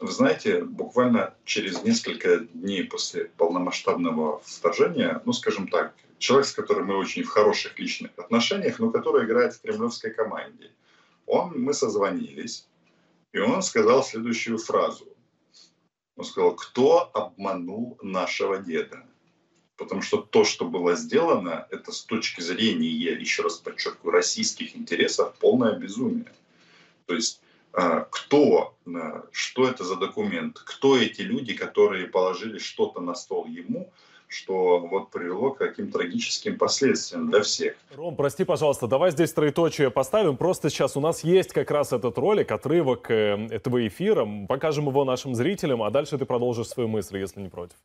Вы 0.00 0.12
знаете, 0.12 0.64
буквально 0.64 1.34
через 1.44 1.82
несколько 1.82 2.38
дней 2.38 2.84
после 2.84 3.26
полномасштабного 3.36 4.40
вторжения, 4.40 5.20
ну, 5.26 5.34
скажем 5.34 5.68
так, 5.68 5.94
человек, 6.16 6.46
с 6.46 6.52
которым 6.52 6.86
мы 6.86 6.96
очень 6.96 7.22
в 7.22 7.28
хороших 7.28 7.78
личных 7.78 8.10
отношениях, 8.16 8.78
но 8.78 8.90
который 8.90 9.26
играет 9.26 9.52
в 9.52 9.60
кремлевской 9.60 10.10
команде, 10.10 10.70
он, 11.26 11.52
мы 11.60 11.74
созвонились, 11.74 12.66
и 13.32 13.38
он 13.40 13.62
сказал 13.62 14.02
следующую 14.02 14.56
фразу. 14.56 15.06
Он 16.16 16.24
сказал, 16.24 16.56
кто 16.56 17.10
обманул 17.12 17.98
нашего 18.00 18.56
деда? 18.56 19.04
Потому 19.76 20.00
что 20.00 20.16
то, 20.16 20.44
что 20.44 20.64
было 20.64 20.96
сделано, 20.96 21.66
это 21.70 21.92
с 21.92 22.02
точки 22.02 22.40
зрения, 22.40 22.88
еще 22.88 23.42
раз 23.42 23.58
подчеркиваю, 23.58 24.12
российских 24.12 24.74
интересов 24.74 25.34
полное 25.38 25.78
безумие. 25.78 26.32
То 27.04 27.14
есть 27.14 27.42
кто, 27.72 28.74
а, 28.86 29.22
что 29.30 29.68
это 29.68 29.84
за 29.84 29.96
документ, 29.96 30.58
кто 30.58 30.96
эти 30.96 31.22
люди, 31.22 31.54
которые 31.54 32.06
положили 32.06 32.58
что-то 32.58 33.00
на 33.00 33.14
стол 33.14 33.46
ему, 33.46 33.92
что 34.30 34.78
вот 34.78 35.10
привело 35.10 35.50
к 35.50 35.58
таким 35.58 35.90
трагическим 35.90 36.56
последствиям 36.56 37.30
для 37.30 37.42
всех. 37.42 37.74
Ром, 37.96 38.14
прости, 38.14 38.44
пожалуйста, 38.44 38.86
давай 38.86 39.10
здесь 39.10 39.32
троеточие 39.32 39.90
поставим. 39.90 40.36
Просто 40.36 40.70
сейчас 40.70 40.96
у 40.96 41.00
нас 41.00 41.24
есть 41.24 41.52
как 41.52 41.70
раз 41.70 41.92
этот 41.92 42.16
ролик, 42.16 42.52
отрывок 42.52 43.10
э, 43.10 43.48
этого 43.50 43.86
эфира. 43.86 44.26
Покажем 44.48 44.86
его 44.86 45.04
нашим 45.04 45.34
зрителям, 45.34 45.82
а 45.82 45.90
дальше 45.90 46.16
ты 46.16 46.26
продолжишь 46.26 46.68
свою 46.68 46.88
мысль, 46.88 47.18
если 47.18 47.40
не 47.40 47.48
против. 47.48 47.76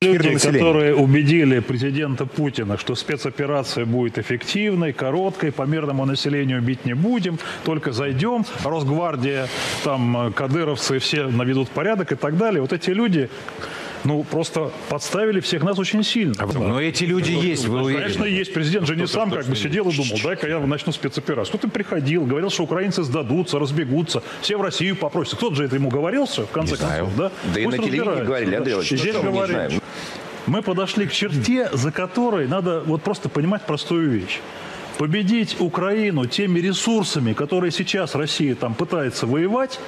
Люди, 0.00 0.38
которые 0.38 0.94
убедили 0.94 1.58
президента 1.58 2.24
Путина, 2.24 2.78
что 2.78 2.94
спецоперация 2.94 3.84
будет 3.84 4.16
эффективной, 4.16 4.92
короткой, 4.92 5.50
по 5.50 5.62
мирному 5.62 6.06
населению 6.06 6.62
бить 6.62 6.84
не 6.84 6.94
будем, 6.94 7.40
только 7.64 7.90
зайдем, 7.90 8.46
Росгвардия, 8.62 9.48
там, 9.82 10.32
кадыровцы 10.36 11.00
все 11.00 11.26
наведут 11.26 11.68
порядок 11.70 12.12
и 12.12 12.14
так 12.14 12.36
далее. 12.36 12.60
Вот 12.60 12.72
эти 12.72 12.90
люди 12.90 13.28
ну, 14.04 14.22
просто 14.24 14.70
подставили 14.88 15.40
всех 15.40 15.62
нас 15.62 15.78
очень 15.78 16.02
сильно. 16.02 16.34
А, 16.38 16.46
да. 16.46 16.58
Но 16.58 16.80
эти 16.80 17.04
люди 17.04 17.32
ну, 17.32 17.42
есть, 17.42 17.66
вы 17.66 17.82
уверены? 17.82 18.04
Конечно, 18.04 18.24
есть. 18.24 18.54
Президент 18.54 18.86
же 18.86 18.96
не 18.96 19.06
сам 19.06 19.30
как 19.30 19.46
бы 19.46 19.56
сидел 19.56 19.88
и 19.88 19.96
думал, 19.96 20.18
дай-ка 20.22 20.48
я 20.48 20.60
начну 20.60 20.92
спецоперацию. 20.92 21.58
Кто-то 21.58 21.72
приходил, 21.72 22.24
говорил, 22.24 22.50
что 22.50 22.64
украинцы 22.64 23.02
сдадутся, 23.02 23.58
разбегутся, 23.58 24.22
все 24.40 24.56
в 24.56 24.62
Россию 24.62 24.96
попросят. 24.96 25.38
Кто-то 25.38 25.56
же 25.56 25.64
это 25.64 25.76
ему 25.76 25.90
говорил 25.90 26.26
все, 26.26 26.46
в 26.46 26.50
конце 26.50 26.74
не 26.74 26.80
концов, 26.80 27.16
да? 27.16 27.32
Да 27.54 27.60
и 27.60 27.66
на 27.66 27.78
телевидении 27.78 28.24
говорили, 28.24 28.54
Андрей. 28.54 28.82
Здесь 28.82 29.16
говорили. 29.16 29.80
Мы 30.48 30.62
подошли 30.62 31.06
к 31.06 31.12
черте, 31.12 31.68
за 31.72 31.92
которой 31.92 32.48
надо 32.48 32.82
вот 32.86 33.02
просто 33.02 33.28
понимать 33.28 33.62
простую 33.66 34.10
вещь 34.10 34.40
победить 34.96 35.60
Украину 35.60 36.26
теми 36.26 36.58
ресурсами, 36.58 37.32
которые 37.32 37.70
сейчас 37.70 38.16
Россия 38.16 38.56
там 38.56 38.74
пытается 38.74 39.26
воевать, 39.26 39.78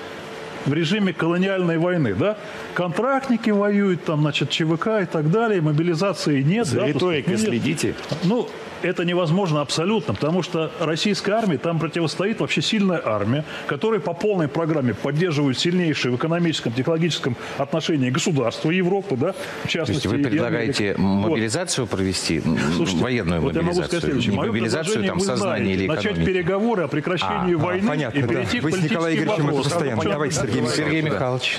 в 0.66 0.72
режиме 0.72 1.12
колониальной 1.12 1.78
войны, 1.78 2.14
да? 2.14 2.36
Контрактники 2.74 3.50
воюют, 3.50 4.04
там, 4.04 4.20
значит, 4.20 4.50
ЧВК 4.50 5.02
и 5.02 5.06
так 5.06 5.30
далее, 5.30 5.60
мобилизации 5.62 6.42
нет. 6.42 6.66
За 6.66 6.80
да, 6.80 6.86
риторикой 6.86 7.38
следите. 7.38 7.94
Ну, 8.22 8.48
это 8.82 9.04
невозможно 9.04 9.60
абсолютно, 9.60 10.14
потому 10.14 10.42
что 10.42 10.70
российская 10.80 11.32
армия, 11.32 11.58
там 11.58 11.78
противостоит 11.78 12.40
вообще 12.40 12.62
сильная 12.62 13.00
армия, 13.04 13.44
которая 13.66 14.00
по 14.00 14.12
полной 14.12 14.48
программе 14.48 14.94
поддерживает 14.94 15.58
сильнейшее 15.58 16.12
в 16.12 16.16
экономическом, 16.16 16.72
технологическом 16.72 17.36
отношении 17.58 18.10
государство 18.10 18.70
Европы, 18.70 19.16
да, 19.16 19.34
в 19.64 19.68
частности. 19.68 20.08
То 20.08 20.14
есть 20.14 20.24
вы 20.24 20.30
предлагаете 20.30 20.94
мобилизацию 20.96 21.86
вот. 21.86 21.96
провести, 21.96 22.42
Слушайте, 22.76 23.02
военную 23.02 23.40
вот 23.40 23.54
мобилизацию, 23.54 24.00
сказать 24.00 24.26
не 24.26 24.36
мобилизацию 24.36 25.04
там 25.04 25.20
сознания 25.20 25.72
или 25.72 25.86
экономики. 25.86 26.08
Начать 26.08 26.26
переговоры 26.26 26.82
о 26.84 26.88
прекращении 26.88 27.54
а, 27.54 27.58
войны 27.58 27.86
а, 27.86 27.88
понятно, 27.88 28.18
и 28.18 28.22
перейти 28.22 28.60
да. 28.60 28.60
к 28.60 28.62
Вы 28.62 28.72
с 28.72 28.82
Николаем 28.82 29.18
Игоревичем 29.18 29.48
это 29.48 29.62
постоянно. 29.62 30.02
Давайте, 30.02 30.36
Сергей, 30.36 30.66
Сергей 30.68 31.02
Михайлович. 31.02 31.58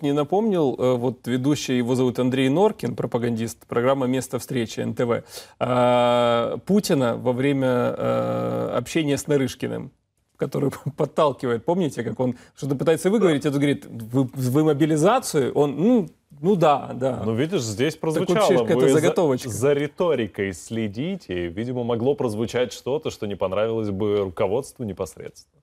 Не 0.00 0.12
напомнил, 0.12 0.76
э, 0.78 0.94
вот 0.96 1.26
ведущий, 1.26 1.76
его 1.78 1.94
зовут 1.94 2.18
Андрей 2.18 2.48
Норкин, 2.48 2.94
пропагандист, 2.94 3.66
программа 3.66 4.06
«Место 4.06 4.38
встречи» 4.38 4.80
НТВ, 4.80 5.24
а, 5.58 6.58
Путина 6.66 7.16
во 7.16 7.32
время 7.32 7.66
а, 7.66 8.76
общения 8.78 9.16
с 9.16 9.26
Нарышкиным 9.26 9.90
который 10.36 10.72
подталкивает. 10.96 11.64
Помните, 11.64 12.02
как 12.02 12.18
он 12.18 12.36
что-то 12.56 12.74
пытается 12.74 13.10
выговорить, 13.10 13.46
это 13.46 13.56
говорит, 13.56 13.86
вы, 13.86 14.24
вы 14.24 14.64
мобилизацию? 14.64 15.52
Он, 15.52 15.76
ну, 15.76 16.08
ну 16.40 16.56
да, 16.56 16.90
да. 16.94 17.22
Ну, 17.24 17.34
видишь, 17.34 17.62
здесь 17.62 17.94
прозвучало. 17.94 18.64
Вы 18.64 18.72
это 18.72 18.88
заготовочка. 18.88 19.48
За, 19.48 19.56
за 19.56 19.72
риторикой 19.72 20.52
следите. 20.52 21.46
Видимо, 21.46 21.84
могло 21.84 22.14
прозвучать 22.14 22.72
что-то, 22.72 23.10
что 23.10 23.26
не 23.26 23.36
понравилось 23.36 23.90
бы 23.90 24.16
руководству 24.16 24.84
непосредственно. 24.84 25.61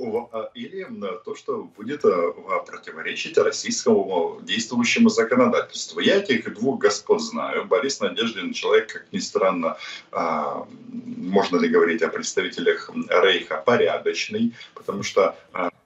А, 0.00 0.50
или 0.54 0.86
то, 1.24 1.34
что 1.34 1.64
будет 1.64 2.04
а, 2.04 2.60
противоречить 2.60 3.36
российскому 3.36 4.40
действующему 4.42 5.08
законодательству. 5.08 6.00
Я 6.00 6.16
этих 6.16 6.52
двух 6.54 6.80
господ 6.80 7.20
знаю. 7.20 7.66
Борис 7.66 8.00
Надеждин 8.00 8.52
человек, 8.52 8.92
как 8.92 9.12
ни 9.12 9.18
странно, 9.18 9.76
а, 10.10 10.66
можно 10.88 11.58
ли 11.58 11.68
говорить 11.68 12.02
о 12.02 12.08
представителях 12.08 12.90
Рейха, 13.08 13.62
порядочный, 13.64 14.54
потому 14.74 15.02
что 15.02 15.36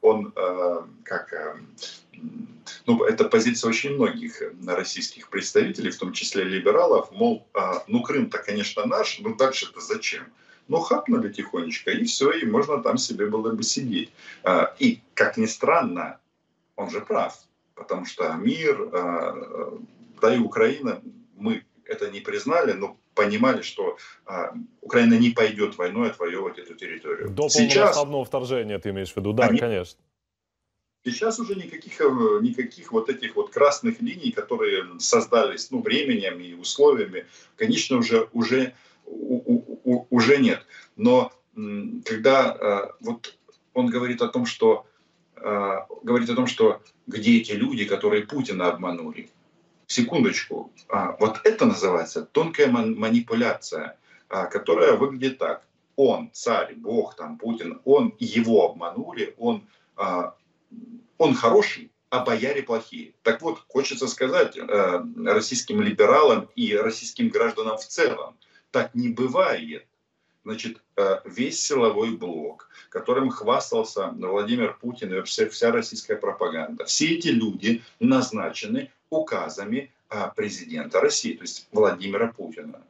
он 0.01 0.33
как 1.03 1.57
ну, 2.87 3.05
это 3.05 3.25
позиция 3.25 3.69
очень 3.69 3.95
многих 3.95 4.43
российских 4.67 5.29
представителей, 5.29 5.91
в 5.91 5.99
том 5.99 6.13
числе 6.13 6.45
либералов, 6.45 7.11
мол, 7.13 7.47
ну, 7.89 8.03
Крым-то, 8.03 8.39
конечно, 8.39 8.87
наш, 8.87 9.19
но 9.19 9.35
дальше-то 9.35 9.81
зачем? 9.81 10.25
Ну, 10.69 10.81
хапнули 10.81 11.33
тихонечко, 11.33 11.91
и 11.91 12.05
все, 12.05 12.33
и 12.33 12.47
можно 12.47 12.83
там 12.83 12.97
себе 12.97 13.27
было 13.27 13.53
бы 13.53 13.63
сидеть. 13.63 14.11
А, 14.43 14.75
и, 14.79 15.01
как 15.15 15.37
ни 15.37 15.47
странно, 15.47 16.19
он 16.77 16.91
же 16.91 17.01
прав, 17.01 17.39
потому 17.75 18.07
что 18.07 18.33
мир, 18.35 18.89
да 20.21 20.35
и 20.35 20.39
Украина, 20.39 21.03
мы 21.37 21.65
это 21.85 22.11
не 22.11 22.21
признали, 22.21 22.73
но 22.73 22.97
понимали, 23.15 23.63
что 23.63 23.97
Украина 24.81 25.15
не 25.15 25.31
пойдет 25.31 25.77
войной 25.77 26.11
отвоевывать 26.11 26.59
эту 26.59 26.75
территорию. 26.75 27.31
До 27.31 27.49
Сейчас... 27.49 27.75
полномасштабного 27.75 28.25
вторжения 28.25 28.79
ты 28.79 28.91
имеешь 28.91 29.13
в 29.13 29.17
виду, 29.17 29.33
да, 29.33 29.45
они... 29.47 29.59
конечно. 29.59 30.01
Сейчас 31.05 31.39
уже 31.39 31.55
никаких, 31.55 32.01
э, 32.01 32.39
никаких 32.41 32.91
вот 32.91 33.11
этих 33.11 33.37
вот 33.37 33.51
красных 33.51 34.01
линий, 34.01 34.33
которые 34.33 34.87
создались 35.01 35.71
ну, 35.71 35.83
временем 35.83 36.41
и 36.41 36.55
условиями, 36.55 37.27
конечно, 37.57 37.99
уже, 37.99 38.29
уже, 38.33 38.73
у, 39.05 39.37
у, 39.37 39.74
уже 40.11 40.39
нет. 40.39 40.65
Но 40.97 41.33
когда 42.05 42.57
э, 42.59 42.93
вот 43.01 43.39
он 43.75 43.87
говорит 43.87 44.23
о 44.23 44.29
том, 44.29 44.47
что 44.47 44.87
э, 45.37 45.77
говорит 46.03 46.31
о 46.31 46.35
том, 46.35 46.47
что 46.47 46.83
где 47.07 47.41
эти 47.41 47.53
люди, 47.53 47.85
которые 47.85 48.27
Путина 48.27 48.69
обманули. 48.69 49.31
Секундочку, 49.87 50.73
а, 50.89 51.15
вот 51.21 51.41
это 51.45 51.67
называется 51.67 52.23
тонкая 52.25 52.69
манипуляция, 52.69 53.99
а, 54.31 54.47
которая 54.47 54.97
выглядит 54.97 55.39
так. 55.39 55.63
Он, 55.97 56.31
царь, 56.33 56.75
бог, 56.75 57.15
там, 57.17 57.37
Путин, 57.37 57.81
он, 57.85 58.15
его 58.19 58.71
обманули, 58.71 59.35
он 59.37 59.63
а, 59.97 60.35
он 61.19 61.35
хороший, 61.35 61.91
а 62.11 62.25
бояре 62.25 62.63
плохие. 62.63 63.15
Так 63.23 63.43
вот, 63.43 63.63
хочется 63.69 64.07
сказать 64.09 64.57
э, 64.57 65.05
российским 65.25 65.81
либералам 65.83 66.49
и 66.55 66.75
российским 66.75 67.29
гражданам 67.29 67.79
в 67.79 67.87
целом, 67.87 68.37
так 68.75 68.93
не 68.97 69.09
бывает. 69.09 69.87
Значит, 70.43 70.83
э, 70.97 71.21
весь 71.25 71.63
силовой 71.63 72.17
блок, 72.17 72.69
которым 72.91 73.31
хвастался 73.31 74.09
Владимир 74.09 74.77
Путин 74.77 75.15
и 75.15 75.23
вся, 75.23 75.49
вся 75.49 75.71
российская 75.71 76.17
пропаганда, 76.17 76.85
все 76.85 77.15
эти 77.15 77.29
люди 77.29 77.83
назначены 78.01 78.91
указами 79.11 79.93
э, 80.11 80.31
президента 80.35 81.01
России, 81.01 81.35
то 81.35 81.43
есть 81.43 81.69
Владимира 81.71 82.33
Путина. 82.33 82.83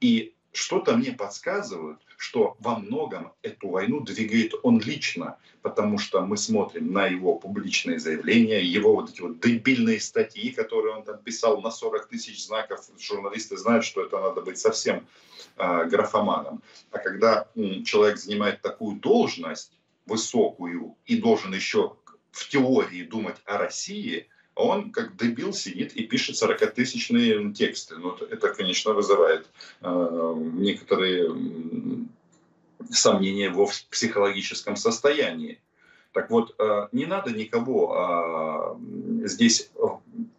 И 0.00 0.34
что-то 0.52 0.94
мне 0.94 1.12
подсказывает, 1.12 1.98
что 2.20 2.54
во 2.58 2.76
многом 2.76 3.32
эту 3.40 3.68
войну 3.68 4.00
двигает 4.00 4.52
он 4.62 4.78
лично, 4.78 5.38
потому 5.62 5.96
что 5.96 6.20
мы 6.20 6.36
смотрим 6.36 6.92
на 6.92 7.06
его 7.06 7.36
публичные 7.36 7.98
заявления, 7.98 8.62
его 8.62 8.94
вот 8.94 9.08
эти 9.08 9.22
вот 9.22 9.40
дебильные 9.40 10.00
статьи, 10.00 10.50
которые 10.50 10.96
он 10.96 11.02
там 11.02 11.16
писал 11.16 11.62
на 11.62 11.70
40 11.70 12.08
тысяч 12.08 12.44
знаков. 12.44 12.86
Журналисты 12.98 13.56
знают, 13.56 13.86
что 13.86 14.04
это 14.04 14.20
надо 14.20 14.42
быть 14.42 14.58
совсем 14.58 15.06
э, 15.56 15.84
графоманом. 15.86 16.62
А 16.90 16.98
когда 16.98 17.48
м, 17.56 17.84
человек 17.84 18.18
занимает 18.18 18.60
такую 18.60 18.96
должность 18.96 19.72
высокую 20.04 20.96
и 21.06 21.16
должен 21.16 21.54
еще 21.54 21.96
в 22.32 22.48
теории 22.50 23.02
думать 23.02 23.36
о 23.46 23.56
России– 23.56 24.28
он 24.60 24.90
как 24.90 25.16
дебил 25.16 25.52
сидит 25.52 25.94
и 25.94 26.04
пишет 26.04 26.36
40-тысячные 26.36 27.52
тексты. 27.52 27.96
Ну, 27.96 28.16
это, 28.16 28.52
конечно, 28.52 28.92
вызывает 28.92 29.46
э, 29.80 30.34
некоторые 30.54 31.30
сомнения 32.90 33.50
в 33.50 33.70
психологическом 33.90 34.76
состоянии. 34.76 35.60
Так 36.12 36.30
вот, 36.30 36.54
э, 36.58 36.88
не 36.92 37.06
надо 37.06 37.30
никого 37.30 38.76
э, 39.22 39.26
здесь 39.26 39.70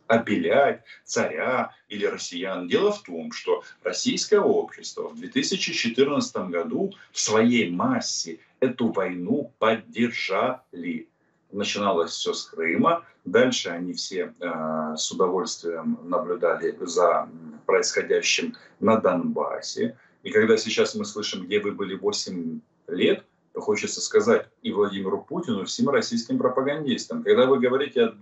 обелять, 0.08 0.84
царя 1.06 1.74
или 1.88 2.06
россиян. 2.06 2.68
Дело 2.68 2.92
в 2.92 3.02
том, 3.04 3.32
что 3.32 3.64
российское 3.84 4.42
общество 4.42 5.08
в 5.08 5.16
2014 5.16 6.36
году 6.50 6.94
в 7.12 7.20
своей 7.20 7.70
массе 7.70 8.40
эту 8.60 8.92
войну 8.92 9.54
поддержали 9.60 11.08
начиналось 11.52 12.12
все 12.12 12.34
с 12.34 12.46
Крыма. 12.46 13.06
Дальше 13.26 13.70
они 13.70 13.94
все 13.94 14.34
э, 14.40 14.96
с 14.98 15.12
удовольствием 15.12 16.00
наблюдали 16.04 16.76
за 16.82 17.30
происходящим 17.66 18.56
на 18.80 18.98
Донбассе. 18.98 19.98
И 20.24 20.30
когда 20.30 20.58
сейчас 20.58 20.96
мы 20.96 21.06
слышим, 21.06 21.46
где 21.46 21.60
вы 21.60 21.72
были 21.72 21.96
8 21.96 22.60
лет, 22.88 23.24
то 23.54 23.62
хочется 23.62 24.02
сказать 24.02 24.48
и 24.62 24.72
Владимиру 24.72 25.26
Путину, 25.28 25.64
и 25.64 25.66
всем 25.66 25.90
российским 25.90 26.38
пропагандистам. 26.38 27.24
Когда 27.24 27.48
вы 27.48 27.60
говорите 27.60 28.06
о 28.06 28.16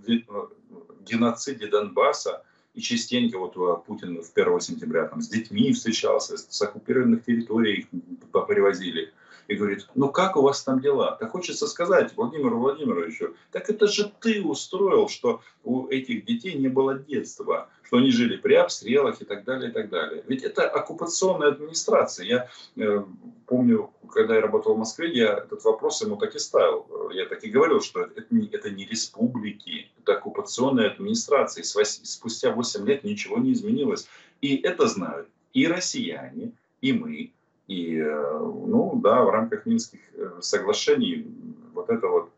геноциде 1.06 1.68
Донбасса, 1.68 2.44
и 2.76 2.82
частенько 2.82 3.38
вот 3.38 3.58
э, 3.58 3.82
Путин 3.86 4.22
в 4.22 4.32
1 4.34 4.60
сентября 4.62 5.06
там, 5.06 5.22
с 5.22 5.28
детьми 5.28 5.74
встречался, 5.74 6.38
с 6.38 6.62
оккупированных 6.62 7.26
территорий 7.26 7.88
привозили– 8.32 9.12
и 9.50 9.56
говорит, 9.56 9.88
ну 9.96 10.10
как 10.10 10.38
у 10.38 10.42
вас 10.42 10.64
там 10.64 10.80
дела? 10.80 11.18
Так 11.20 11.32
хочется 11.32 11.68
сказать 11.68 12.16
Владимиру 12.16 12.60
Владимировичу, 12.60 13.36
так 13.52 13.70
это 13.70 13.88
же 13.88 14.12
ты 14.22 14.44
устроил, 14.44 15.10
что 15.10 15.42
у 15.64 15.88
этих 15.88 16.24
детей 16.26 16.54
не 16.54 16.68
было 16.68 16.94
детства, 16.94 17.68
что 17.82 17.98
они 17.98 18.12
жили 18.12 18.38
при 18.38 18.54
обстрелах 18.54 19.22
и 19.22 19.26
так 19.26 19.44
далее, 19.44 19.72
и 19.72 19.74
так 19.74 19.90
далее. 19.90 20.24
Ведь 20.28 20.44
это 20.44 20.70
оккупационная 20.70 21.48
администрация. 21.48 22.26
Я 22.28 22.50
э, 22.78 23.04
помню, 23.48 23.92
когда 24.14 24.36
я 24.36 24.42
работал 24.42 24.76
в 24.76 24.78
Москве, 24.78 25.12
я 25.12 25.40
этот 25.40 25.64
вопрос 25.64 26.02
ему 26.04 26.16
так 26.18 26.36
и 26.36 26.40
ставил. 26.40 27.10
Я 27.12 27.26
так 27.26 27.44
и 27.44 27.50
говорил, 27.50 27.82
что 27.82 28.02
это 28.02 28.28
не, 28.30 28.48
это 28.48 28.70
не 28.70 28.86
республики, 28.86 29.92
это 30.00 30.14
оккупационная 30.14 30.92
администрация. 30.92 31.64
И 31.64 31.86
спустя 31.86 32.52
8 32.52 32.86
лет 32.86 33.04
ничего 33.04 33.40
не 33.40 33.54
изменилось. 33.54 34.08
И 34.42 34.58
это 34.58 34.88
знают 34.88 35.28
и 35.54 35.66
россияне, 35.66 36.52
и 36.82 36.94
мы, 36.94 37.34
и, 37.70 38.00
э, 38.00 38.40
ну 38.40 39.00
да, 39.02 39.24
в 39.24 39.30
рамках 39.30 39.68
Минских 39.68 40.00
э, 40.16 40.40
соглашений 40.42 41.28
вот 41.74 41.92
эта 41.92 42.08
вот 42.08 42.32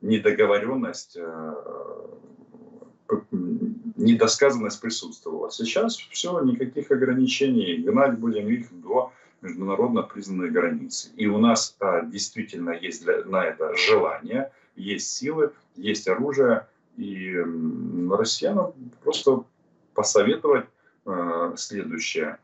недоговоренность, 0.00 1.16
э, 1.16 1.54
недосказанность 3.96 4.80
присутствовала. 4.80 5.50
Сейчас 5.50 5.96
все, 5.96 6.40
никаких 6.42 6.92
ограничений, 6.92 7.78
гнать 7.78 8.16
будем 8.16 8.48
их 8.48 8.68
до 8.70 9.12
международно 9.42 10.02
признанной 10.02 10.50
границы. 10.50 11.10
И 11.16 11.26
у 11.26 11.38
нас 11.38 11.74
а, 11.80 12.02
действительно 12.02 12.70
есть 12.70 13.02
для, 13.02 13.24
на 13.24 13.44
это 13.44 13.74
желание, 13.76 14.52
есть 14.76 15.10
силы, 15.10 15.52
есть 15.74 16.06
оружие. 16.06 16.68
И 16.96 17.36
россиянам 18.08 18.72
просто 19.02 19.42
посоветовать 19.94 20.66
а, 21.06 21.56
следующее 21.56 22.38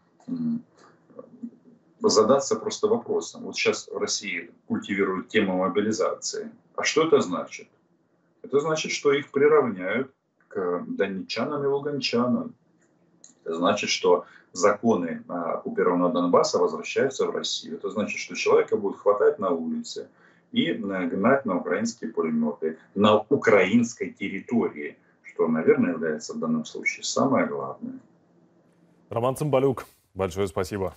задаться 2.09 2.57
просто 2.57 2.89
вопросом. 2.89 3.43
Вот 3.43 3.57
сейчас 3.57 3.89
в 3.89 3.97
России 3.97 4.51
культивируют 4.69 5.29
тему 5.29 5.59
мобилизации. 5.59 6.51
А 6.75 6.83
что 6.85 7.07
это 7.07 7.21
значит? 7.21 7.69
Это 8.43 8.61
значит, 8.61 8.93
что 8.93 9.13
их 9.13 9.31
приравняют 9.31 10.13
к 10.49 10.85
донечанам 10.87 11.65
и 11.65 11.67
луганчанам. 11.67 12.55
Это 13.45 13.57
значит, 13.57 13.91
что 13.91 14.25
законы 14.53 15.23
оккупированного 15.29 16.13
Донбасса 16.13 16.59
возвращаются 16.59 17.27
в 17.27 17.31
Россию. 17.31 17.77
Это 17.77 17.91
значит, 17.91 18.19
что 18.19 18.35
человека 18.35 18.77
будут 18.77 18.99
хватать 19.01 19.39
на 19.39 19.51
улице 19.51 20.09
и 20.53 20.73
гнать 20.73 21.45
на 21.45 21.59
украинские 21.59 22.13
пулеметы 22.13 22.79
на 22.95 23.19
украинской 23.19 24.11
территории, 24.11 24.97
что, 25.23 25.49
наверное, 25.49 25.93
является 25.93 26.35
в 26.35 26.39
данном 26.39 26.65
случае 26.65 27.05
самое 27.05 27.47
главное. 27.47 27.99
Роман 29.11 29.37
Цымбалюк, 29.37 29.87
большое 30.15 30.49
спасибо. 30.49 30.95